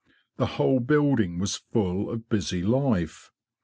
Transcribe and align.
The 0.37 0.47
whole 0.47 0.79
building 0.79 1.37
was 1.37 1.57
full 1.71 2.09
of 2.09 2.27
busy 2.27 2.63
life. 2.63 3.29